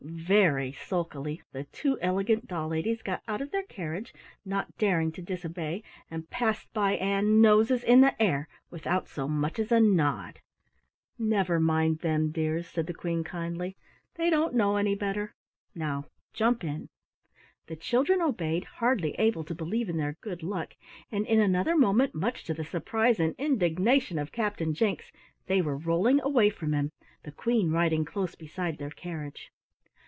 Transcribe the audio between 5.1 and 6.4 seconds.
to disobey, and